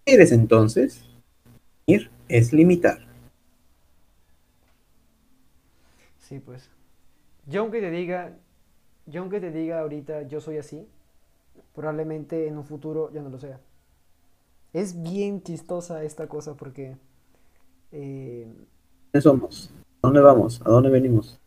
[0.08, 1.04] ¿Qué eres entonces?
[1.86, 2.96] Ir es limitar.
[6.18, 6.70] Sí, pues.
[7.46, 8.32] Yo aunque te diga,
[9.04, 10.88] yo aunque te diga ahorita yo soy así,
[11.74, 13.60] probablemente en un futuro ya no lo sea.
[14.72, 16.96] Es bien chistosa esta cosa porque
[17.92, 18.48] eh,
[19.12, 19.70] ¿Quiénes somos?
[20.02, 20.60] ¿A dónde vamos?
[20.64, 21.38] ¿A dónde venimos?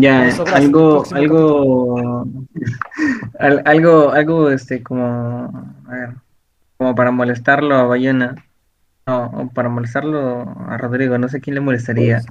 [0.00, 2.24] Ya, algo, algo,
[3.38, 5.04] al- algo, algo, este, como,
[5.86, 6.14] a ver,
[6.78, 8.36] como para molestarlo a Bayona,
[9.06, 12.22] no, o para molestarlo a Rodrigo, no sé quién le molestaría.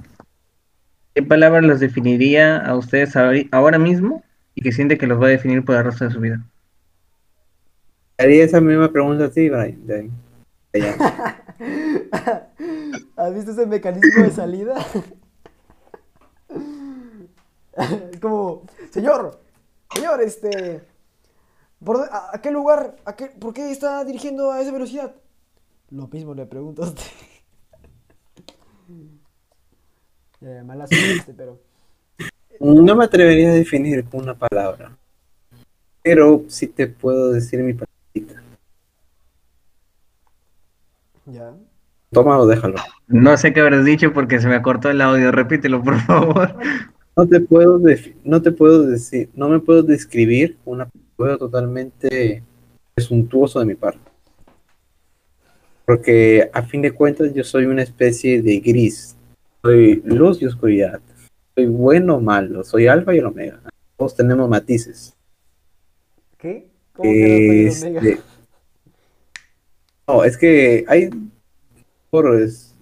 [1.14, 3.14] ¿Qué palabras los definiría a ustedes
[3.52, 6.20] ahora mismo y que siente que los va a definir por el resto de su
[6.20, 6.42] vida?
[8.16, 9.86] Haría esa misma pregunta a ti, Brian.
[9.86, 10.10] de.
[10.72, 10.80] De.
[13.16, 14.74] ¿Has visto ese mecanismo de salida?
[18.10, 19.40] Es como, señor,
[19.94, 20.80] señor, este,
[21.84, 25.14] ¿por a, a qué lugar, a qué, por qué está dirigiendo a esa velocidad?
[25.90, 27.02] Lo mismo le pregunto a usted.
[30.64, 31.58] Mala suerte, pero...
[32.60, 34.96] No me atrevería a definir con una palabra.
[36.02, 38.42] Pero sí te puedo decir mi palabra.
[41.26, 41.54] Ya.
[42.10, 42.76] Toma o déjalo.
[43.06, 46.56] No sé qué habrás dicho porque se me cortó el audio, repítelo por favor.
[47.16, 47.80] No te puedo
[48.24, 50.88] no te puedo decir, no me puedo describir una
[51.18, 52.44] puedo totalmente
[52.94, 53.98] presuntuoso de mi parte.
[55.84, 59.16] Porque a fin de cuentas yo soy una especie de gris.
[59.62, 61.00] Soy luz y oscuridad.
[61.56, 62.62] Soy bueno o malo.
[62.62, 63.60] Soy alfa y el omega.
[63.96, 65.16] Todos tenemos matices.
[66.38, 66.68] ¿Qué?
[66.92, 68.08] ¿Cómo que no soy Omega?
[68.08, 68.22] Este,
[70.06, 71.10] No, es que hay
[72.10, 72.74] foros.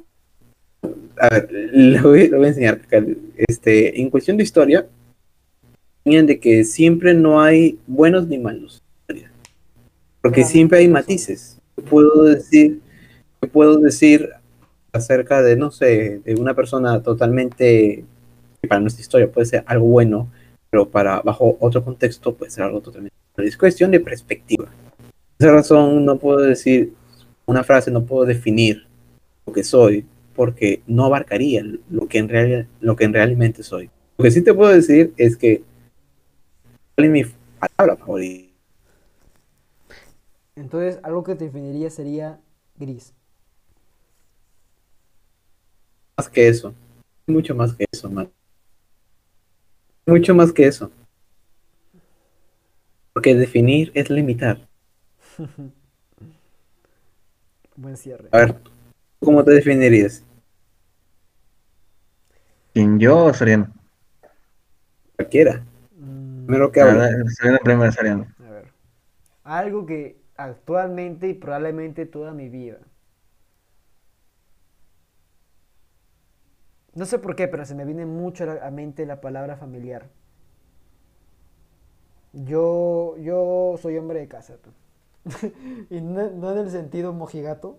[1.19, 2.81] A ver, lo voy, lo voy a enseñar.
[3.49, 4.87] Este, en cuestión de historia,
[6.07, 8.83] enseñan de que siempre no hay buenos ni malos.
[10.23, 11.59] Porque Claro, siempre hay matices.
[11.91, 12.81] Puedo decir,
[13.53, 14.31] puedo decir
[14.93, 18.05] acerca de, no sé, de una persona totalmente,
[18.69, 20.31] para nuestra historia puede ser algo bueno,
[20.71, 23.15] pero para bajo otro contexto puede ser algo totalmente.
[23.37, 23.49] malo.
[23.49, 24.67] Es cuestión de perspectiva.
[24.67, 26.93] Por esa razón no puedo decir
[27.47, 28.87] una frase, no puedo definir
[29.45, 33.91] lo que soy, porque no abarcaría lo que en real, lo que en realmente soy.
[34.19, 35.76] Lo que sí te puedo decir es que ¿cuál
[36.97, 37.25] es mi
[37.59, 38.53] palabra favorita?
[40.57, 42.41] Entonces, algo que te definiría sería
[42.77, 43.13] gris.
[46.17, 46.75] Más que eso.
[47.27, 48.31] Mucho más que eso, man.
[50.07, 50.91] Mucho más que eso.
[53.13, 54.67] Porque definir es limitar.
[57.77, 58.29] Buen cierre.
[58.33, 58.57] A ver,
[59.21, 60.25] ¿cómo te definirías?
[62.73, 63.73] ¿Quién yo o Soriano?
[65.17, 65.63] Cualquiera.
[66.47, 67.11] Primero que habla.
[68.47, 68.73] A ver.
[69.45, 72.79] Algo que actualmente y probablemente toda mi vida.
[76.95, 80.09] No sé por qué, pero se me viene mucho a la mente la palabra familiar.
[82.33, 84.57] Yo, yo soy hombre de casa.
[84.59, 84.71] tú.
[85.91, 87.79] y no, no en el sentido mojigato,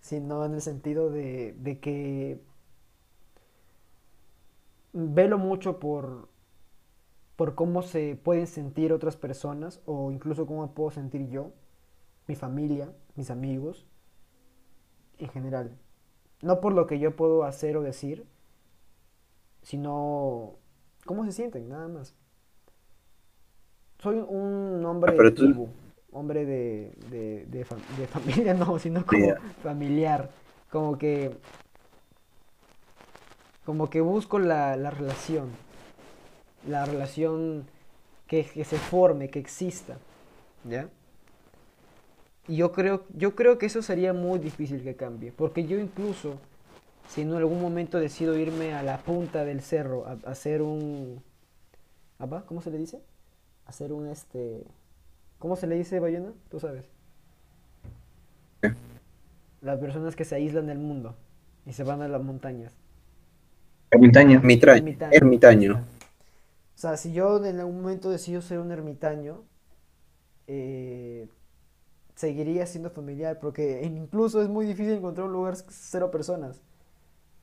[0.00, 2.40] sino en el sentido de, de que
[4.92, 6.29] velo mucho por,
[7.40, 11.52] por cómo se pueden sentir otras personas o incluso cómo me puedo sentir yo,
[12.26, 13.86] mi familia, mis amigos,
[15.16, 15.70] en general.
[16.42, 18.26] No por lo que yo puedo hacer o decir,
[19.62, 20.56] sino
[21.06, 22.14] cómo se sienten, nada más.
[24.00, 25.68] Soy un hombre Ah, pero de tú- tribu,
[26.12, 30.28] hombre de, de, de fam- de familia, no, sino como familiar,
[30.70, 31.34] como que,
[33.64, 35.48] como que busco la, la relación,
[36.66, 37.64] la relación
[38.26, 39.96] que, que se forme, que exista,
[40.64, 40.88] ¿ya?
[42.48, 46.38] Y yo creo, yo creo que eso sería muy difícil que cambie, porque yo incluso,
[47.08, 51.22] si en algún momento decido irme a la punta del cerro a, a hacer un...
[52.18, 52.44] ¿apa?
[52.46, 53.00] ¿Cómo se le dice?
[53.66, 54.64] Hacer un este...
[55.38, 56.32] ¿Cómo se le dice, Bayona?
[56.50, 56.84] Tú sabes.
[58.60, 58.74] ¿Qué?
[59.62, 61.14] Las personas que se aíslan del mundo
[61.66, 62.72] y se van a las montañas.
[63.90, 64.38] Ermitaño.
[64.38, 64.96] Ermitaño.
[65.10, 65.84] Ermitaño.
[66.80, 69.44] O sea, si yo en algún momento decido ser un ermitaño,
[70.46, 71.28] eh,
[72.14, 76.62] seguiría siendo familiar, porque incluso es muy difícil encontrar un lugar cero personas,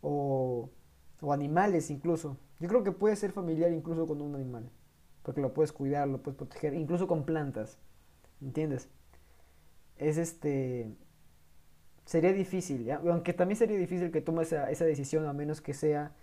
[0.01, 0.71] o,
[1.21, 2.35] o animales incluso.
[2.59, 4.71] Yo creo que puede ser familiar incluso con un animal,
[5.21, 7.77] porque lo puedes cuidar, lo puedes proteger, incluso con plantas,
[8.41, 8.89] ¿entiendes?
[9.97, 10.95] Es este...
[12.05, 16.15] Sería difícil, aunque también sería difícil que tomes esa, esa decisión a menos que sea,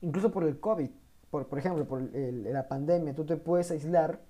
[0.00, 0.90] incluso por el COVID,
[1.36, 4.20] por, por ejemplo, por el- la pandemia, tú te puedes aislar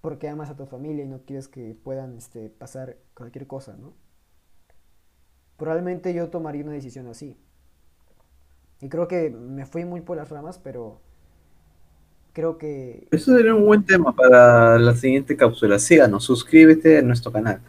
[0.00, 3.94] porque amas a tu familia y no quieres que puedan este, pasar cualquier cosa, ¿no?
[5.56, 7.36] Probablemente yo tomaría una decisión así.
[8.80, 11.00] Y creo que me fui muy por las ramas, pero
[12.32, 15.78] creo que Eso sería un buen tema para la siguiente cápsula.
[15.78, 17.62] Síganos, suscríbete a nuestro canal.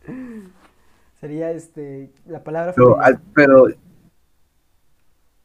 [1.20, 3.66] sería este la palabra Pero, al- pero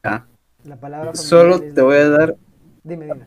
[0.04, 0.26] ah,
[0.64, 2.36] La palabra solo te voy a dar,
[2.82, 3.24] Dime, dime.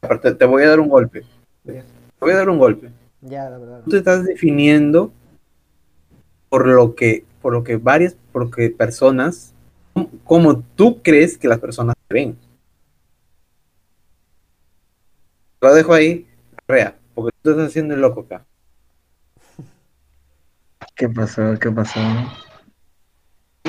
[0.00, 1.24] aparte, te voy a dar un golpe.
[1.64, 1.82] Te
[2.20, 2.90] voy a dar un golpe.
[3.22, 3.82] ya, la verdad.
[3.84, 5.12] Tú te estás definiendo
[6.48, 9.52] por lo que, por lo que varias, porque personas,
[10.24, 12.38] como tú crees que las personas te ven.
[15.60, 16.26] Lo dejo ahí,
[16.68, 18.44] rea, porque tú estás haciendo el loco acá.
[20.94, 21.58] ¿Qué pasó?
[21.60, 22.00] ¿Qué pasó?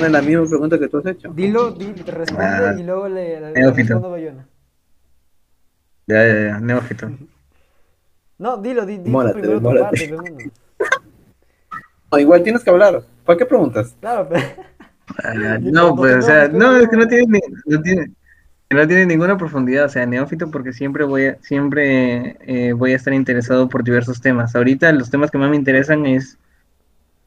[0.00, 1.28] Es la misma pregunta que tú has hecho.
[1.32, 3.94] Dilo, di- te responde Ah, y luego le, le neófito.
[3.94, 4.46] respondo a Bayona.
[6.06, 7.10] Ya, ya, ya, neófito.
[8.38, 10.08] No, dilo, di, di tu Mólate, primero tu mólate.
[10.08, 10.50] parte.
[12.10, 13.02] No, igual tienes que hablar.
[13.26, 13.94] ¿Para qué preguntas?
[14.00, 14.42] Claro, pero...
[15.22, 18.12] Ah, No, pues, o sea, no, es que no tiene, ni- no tiene,
[18.70, 22.92] que no tiene ninguna profundidad, o sea, neófito porque siempre voy a, siempre eh, voy
[22.92, 24.56] a estar interesado por diversos temas.
[24.56, 26.38] Ahorita los temas que más me interesan es,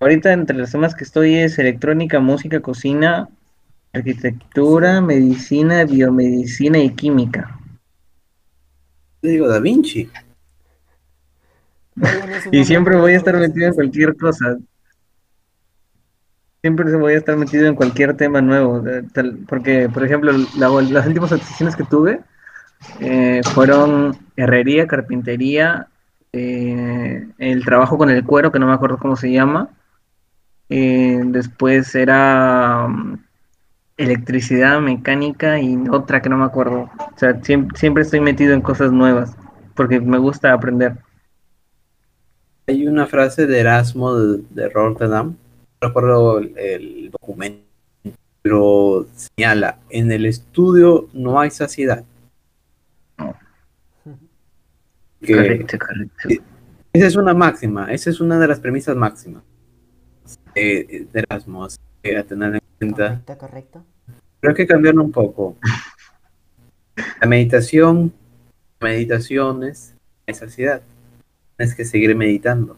[0.01, 3.29] ahorita entre los temas que estoy es electrónica, música, cocina,
[3.93, 7.57] arquitectura, medicina, biomedicina y química.
[9.21, 10.09] Te digo Da Vinci.
[12.51, 14.57] Y siempre voy a estar metido en cualquier cosa.
[16.63, 18.83] Siempre voy a estar metido en cualquier tema nuevo.
[19.13, 22.21] tal- porque, por ejemplo, la- las últimas adquisiciones que tuve
[22.99, 25.87] eh, fueron herrería, carpintería,
[26.33, 29.69] eh, el trabajo con el cuero, que no me acuerdo cómo se llama.
[30.73, 33.19] Eh, después era mm,
[33.97, 36.89] electricidad, mecánica y otra que no me acuerdo.
[36.97, 39.35] O sea, siempre, siempre estoy metido en cosas nuevas
[39.75, 40.95] porque me gusta aprender.
[42.67, 45.35] Hay una frase de Erasmo de, de Rotterdam,
[45.81, 47.65] no recuerdo el, el documento,
[48.41, 52.05] pero señala, en el estudio no hay saciedad.
[55.21, 56.45] Que Correcto, correcto.
[56.93, 59.43] esa es una máxima, esa es una de las premisas máximas
[60.55, 63.07] de, de Erasmo, así que a tener en cuenta.
[63.09, 63.83] Correcto, correcto.
[64.39, 65.55] Pero hay que cambiarlo un poco.
[67.21, 68.13] La meditación,
[68.79, 69.95] meditaciones,
[70.33, 70.81] saciedad.
[71.57, 72.77] Tienes que seguir meditando.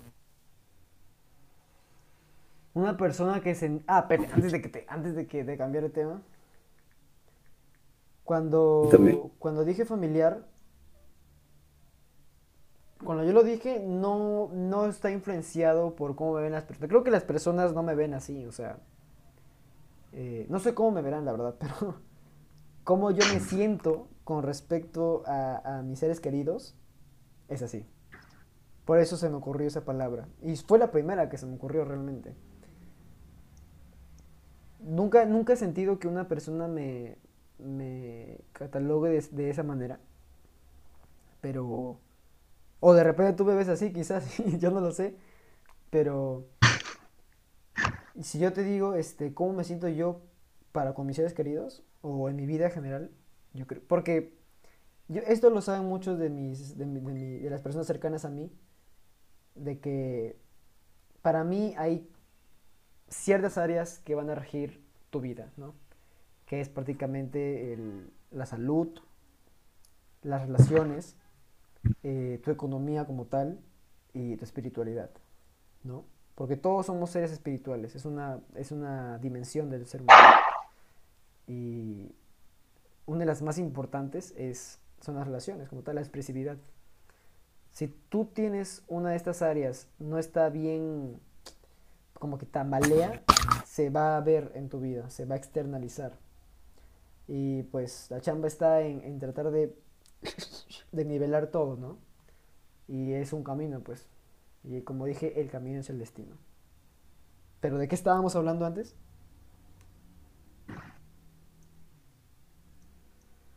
[2.73, 3.81] Una persona que se...
[3.87, 6.21] Ah, espérate, antes de que te, antes de que de cambiar de tema.
[8.23, 9.19] Cuando, También.
[9.37, 10.47] cuando dije familiar,
[13.03, 16.89] cuando yo lo dije, no, no está influenciado por cómo me ven las personas.
[16.89, 18.77] Creo que las personas no me ven así, o sea,
[20.11, 21.95] eh, no sé cómo me verán, la verdad, pero
[22.83, 26.75] cómo yo me siento con respecto a, a mis seres queridos,
[27.49, 27.85] es así.
[28.85, 30.27] Por eso se me ocurrió esa palabra.
[30.41, 32.35] Y fue la primera que se me ocurrió realmente.
[34.79, 37.17] Nunca, nunca he sentido que una persona me,
[37.59, 39.99] me catalogue de, de esa manera.
[41.39, 41.99] Pero...
[42.87, 44.23] O de repente tú me ves así, quizás,
[44.61, 45.15] yo no lo sé.
[45.91, 46.45] Pero...
[48.21, 50.21] Si yo te digo, este, cómo me siento yo
[50.71, 53.11] para con mis seres queridos, o en mi vida en general,
[53.53, 53.81] yo creo...
[53.87, 54.33] Porque
[55.09, 58.51] esto lo saben muchos de, mis, de, de las personas cercanas a mí,
[59.55, 60.37] de que
[61.21, 62.09] para mí hay
[63.09, 65.73] ciertas áreas que van a regir tu vida, ¿no?
[66.45, 68.99] Que es prácticamente el- la salud,
[70.21, 71.15] las relaciones,
[72.03, 73.59] eh, tu economía como tal
[74.13, 75.09] y tu espiritualidad,
[75.83, 76.05] ¿no?
[76.35, 80.37] Porque todos somos seres espirituales, es una, es una dimensión del ser humano.
[81.47, 82.11] Y
[83.05, 86.57] una de las más importantes es, son las relaciones, como tal, la expresividad.
[87.71, 91.19] Si tú tienes una de estas áreas, no está bien,
[92.17, 93.23] como que tambalea,
[93.65, 96.13] se va a ver en tu vida, se va a externalizar.
[97.27, 99.75] Y pues la chamba está en, en tratar de,
[100.91, 101.97] de nivelar todo, ¿no?
[102.87, 104.07] Y es un camino, pues.
[104.63, 106.35] Y como dije, el camino es el destino.
[107.59, 108.95] ¿Pero de qué estábamos hablando antes?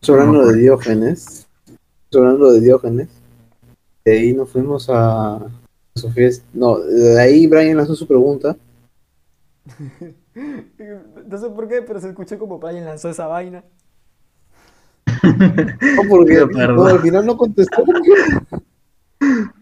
[0.09, 1.49] hablando de Diógenes.
[2.15, 3.09] hablando de Diógenes.
[4.05, 5.41] De ahí nos fuimos a
[5.95, 6.31] Sofía.
[6.53, 8.57] No, de ahí Brian lanzó su pregunta.
[11.27, 13.65] no sé por qué, pero se escuchó como Brian lanzó esa vaina.
[15.27, 17.85] No, porque no, al final no contestó.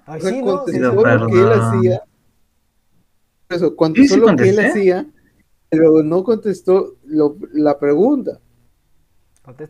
[0.06, 2.02] Ay, sí, no, contestó lo que él hacía.
[3.48, 5.06] Eso, contestó lo que él hacía,
[5.68, 8.40] pero no contestó lo, la pregunta.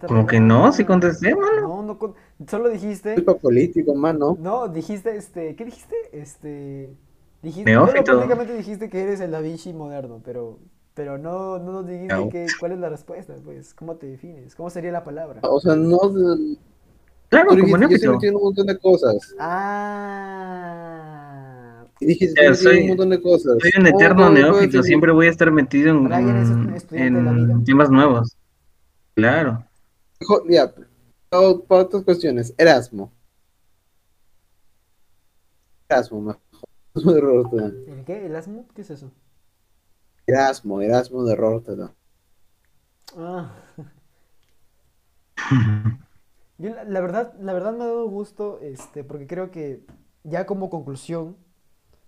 [0.06, 1.82] Como que no, sí contesté, mano.
[1.82, 2.14] No, no,
[2.48, 3.14] solo dijiste.
[3.14, 4.36] Culpa político, mano.
[4.40, 5.96] No, dijiste, este, ¿qué dijiste?
[6.12, 6.94] Este,
[7.42, 8.04] dijiste, Neófito.
[8.04, 10.60] prácticamente dijiste que eres el Da Vinci moderno, pero,
[10.94, 14.54] pero no, no nos dijiste que, cuál es la respuesta, pues, ¿cómo te defines?
[14.54, 15.40] ¿Cómo sería la palabra?
[15.42, 15.98] O sea, no...
[17.28, 19.34] Claro, como como dijiste, yo un montón de cosas.
[19.40, 20.94] Ah...
[22.00, 23.56] Y dijiste, soy, un montón de cosas.
[23.60, 26.12] Soy un eterno neófito, siempre voy a estar metido en,
[26.92, 28.36] en, en temas nuevos.
[29.14, 29.64] Claro.
[30.48, 30.72] Ya,
[31.30, 32.54] para otras cuestiones.
[32.56, 33.12] Erasmo.
[35.88, 36.40] Erasmo, mejor.
[37.88, 38.26] ¿El qué?
[38.26, 38.66] ¿Erasmo?
[38.74, 39.10] ¿Qué es eso?
[40.26, 41.92] Erasmo, Erasmo de Rotterdam.
[43.16, 43.50] Ah.
[46.58, 49.84] Yo, la, verdad, la verdad me ha dado gusto, este, porque creo que
[50.22, 51.36] ya como conclusión,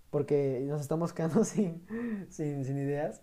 [0.09, 1.85] porque nos estamos quedando sin,
[2.29, 3.21] sin, sin ideas,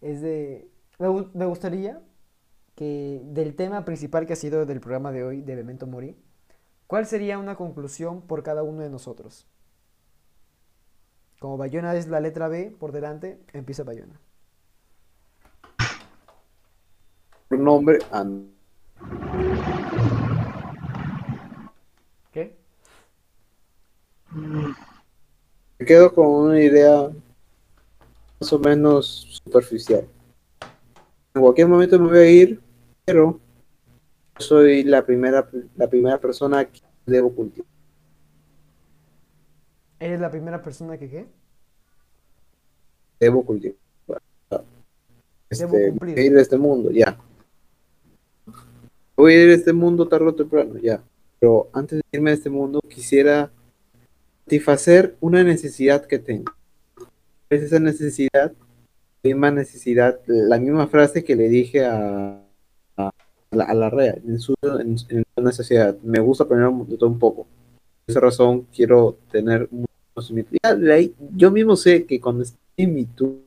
[0.00, 2.02] es de, me, me gustaría
[2.74, 6.16] que del tema principal que ha sido del programa de hoy, de Memento Mori,
[6.86, 9.46] ¿cuál sería una conclusión por cada uno de nosotros?
[11.40, 14.20] Como Bayona es la letra B por delante, empieza Bayona.
[17.50, 17.98] Nombre
[22.32, 22.56] ¿Qué?
[25.78, 27.10] Me quedo con una idea
[28.40, 30.06] más o menos superficial.
[31.34, 32.60] En cualquier momento me voy a ir
[33.06, 33.38] pero
[34.38, 37.68] soy la primera, la primera persona que debo cultivar.
[40.00, 41.26] ¿Eres la primera persona que qué?
[43.20, 43.76] Debo cultivar.
[45.48, 47.16] Este, ir de este mundo, ya.
[49.16, 51.02] Voy a ir de este mundo tarde o temprano, ya.
[51.40, 53.50] Pero antes de irme de este mundo, quisiera
[54.44, 56.52] satisfacer una necesidad que tengo.
[57.48, 58.52] Es esa necesidad,
[59.22, 62.42] la misma necesidad, la misma frase que le dije a,
[62.96, 63.10] a
[63.50, 65.24] la, red, en, su, en.
[66.02, 67.44] Me gusta aprender de todo un poco.
[67.44, 70.52] Por esa razón quiero tener un conocimiento.
[71.34, 73.40] yo mismo sé que cuando esté en mi tu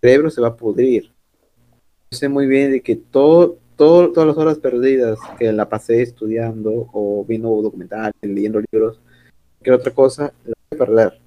[0.00, 1.10] cerebro se va a pudrir.
[2.10, 6.90] sé muy bien de que todo, todo, todas las horas perdidas que la pasé estudiando
[6.92, 9.00] o viendo documentales, leyendo libros,
[9.62, 11.20] que otra cosa, la voy a perder.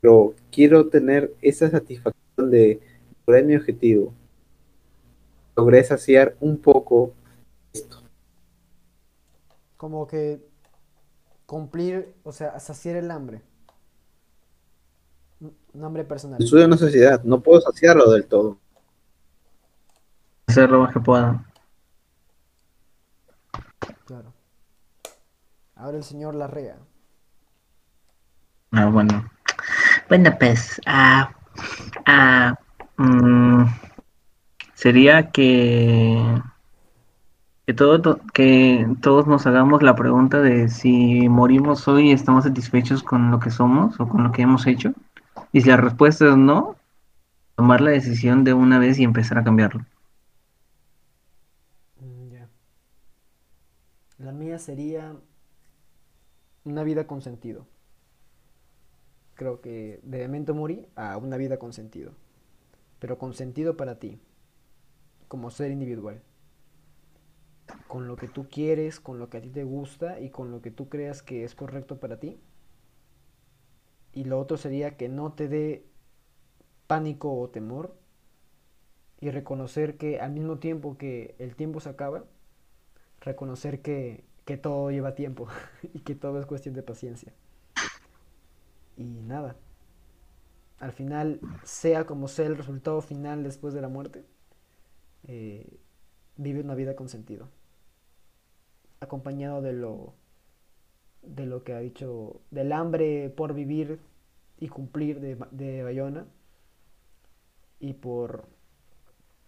[0.00, 2.80] Pero quiero tener esa satisfacción de
[3.26, 4.14] lograr mi objetivo
[5.58, 7.14] logré saciar un poco
[7.72, 8.00] esto.
[9.76, 10.40] Como que
[11.46, 13.42] cumplir, o sea, saciar el hambre.
[15.40, 16.40] Un hambre personal.
[16.46, 18.58] Soy una sociedad, no puedo saciarlo del todo.
[20.46, 21.44] Hacer lo más que pueda.
[24.04, 24.32] Claro.
[25.78, 26.76] Ahora el señor Larrea.
[28.72, 29.30] Ah, bueno.
[30.08, 31.30] Bueno, pues, ah,
[32.04, 32.56] ah,
[32.96, 33.62] mm,
[34.74, 36.42] sería que,
[37.64, 43.30] que, todo, que todos nos hagamos la pregunta de si morimos hoy estamos satisfechos con
[43.30, 44.94] lo que somos o con lo que hemos hecho.
[45.52, 46.74] Y si la respuesta es no,
[47.54, 49.84] tomar la decisión de una vez y empezar a cambiarlo.
[52.00, 52.34] Mm,
[54.18, 55.14] la mía sería
[56.68, 57.66] una vida con sentido.
[59.34, 62.12] Creo que de momento morí a una vida con sentido.
[62.98, 64.20] Pero con sentido para ti
[65.28, 66.22] como ser individual.
[67.86, 70.62] Con lo que tú quieres, con lo que a ti te gusta y con lo
[70.62, 72.40] que tú creas que es correcto para ti.
[74.12, 75.86] Y lo otro sería que no te dé
[76.86, 77.94] pánico o temor
[79.20, 82.24] y reconocer que al mismo tiempo que el tiempo se acaba,
[83.20, 85.46] reconocer que, que todo lleva tiempo
[85.92, 87.34] y que todo es cuestión de paciencia.
[88.96, 89.56] Y nada,
[90.78, 94.24] al final, sea como sea el resultado final después de la muerte,
[95.24, 95.78] eh,
[96.38, 97.50] vive una vida con sentido,
[99.00, 100.14] acompañado de lo,
[101.20, 104.00] de lo que ha dicho, del hambre por vivir
[104.58, 106.26] y cumplir de, de Bayona
[107.80, 108.48] y por,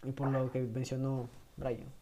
[0.05, 2.00] y por lo que mencionó Brian.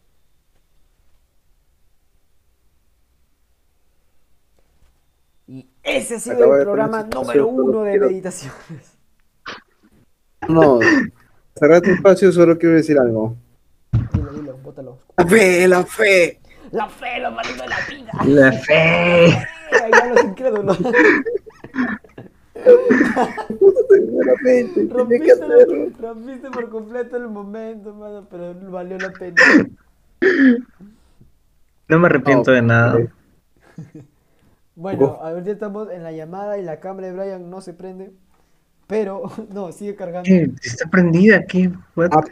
[5.51, 8.95] Y ese ha sido Acabo el programa número uno de quiero- meditaciones.
[10.47, 10.79] No,
[11.55, 13.35] cerrar tu espacio, solo quiero decir algo.
[14.13, 14.97] Dilo, dilo, bótalo.
[15.17, 16.39] La fe, la fe.
[16.71, 18.11] La fe, lo marido de la vida.
[18.25, 19.25] La fe.
[19.83, 20.77] Ahí van los incrédulos.
[24.29, 24.87] Rompiste,
[25.99, 29.35] rompiste por completo el momento, mano, pero valió la pena.
[31.87, 32.97] No me arrepiento No, de nada.
[34.79, 38.13] Bueno, ahorita estamos en la llamada y la cámara de Brian no se prende.
[38.87, 39.23] Pero,
[39.53, 40.23] no, sigue cargando.
[40.27, 40.51] ¿Qué?
[40.63, 41.71] Está prendida, ¿qué?
[41.95, 42.09] What?
[42.13, 42.23] Ah,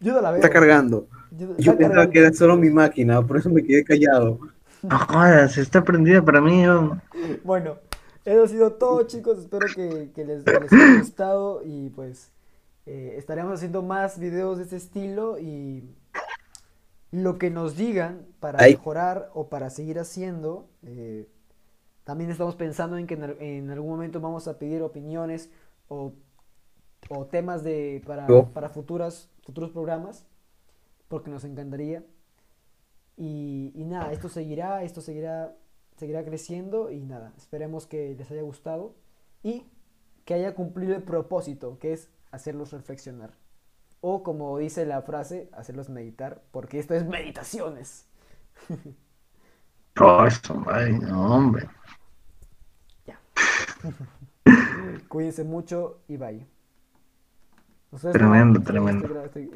[0.00, 0.36] Yo no la veo.
[0.36, 1.08] está cargando.
[1.30, 2.10] Yo- pensaba cargando.
[2.12, 4.38] que era solo mi máquina, por eso me quedé callado.
[4.82, 6.62] No jodas, está prendida para mí.
[6.64, 6.96] yo.
[7.44, 7.78] Bueno,
[8.24, 9.38] eso ha sido todo, chicos.
[9.38, 12.32] Espero que, que les, que les haya gustado y pues
[12.86, 15.84] eh, estaremos haciendo más videos de este estilo y
[17.10, 20.68] lo que nos digan para mejorar o para seguir haciendo.
[20.82, 21.28] eh,
[22.06, 25.50] también estamos pensando en que en, al- en algún momento vamos a pedir opiniones
[25.88, 26.14] o,
[27.10, 30.26] o temas de, para, para futuras, futuros programas,
[31.08, 32.04] porque nos encantaría.
[33.16, 35.56] Y, y nada, esto seguirá, esto seguirá,
[35.96, 38.94] seguirá creciendo y nada, esperemos que les haya gustado
[39.42, 39.64] y
[40.24, 43.32] que haya cumplido el propósito, que es hacerlos reflexionar.
[44.02, 48.06] O como dice la frase, hacerlos meditar, porque esto es meditaciones.
[50.26, 50.54] Eso,
[51.00, 51.68] no, hombre.
[55.08, 56.46] Cuídense mucho y bye.
[58.12, 59.06] Tremendo, no, tremendo.
[59.06, 59.50] estoy gra- estoy-